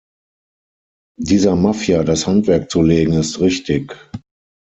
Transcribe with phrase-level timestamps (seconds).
[1.19, 3.95] Dieser Mafia das Handwerk zu legen ist richtig.